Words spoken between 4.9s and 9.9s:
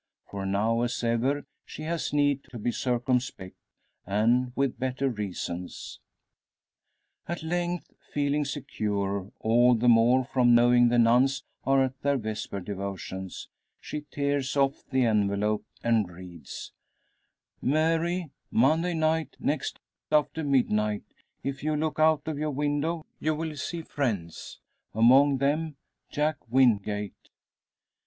reasons. At length, feeling secure, all the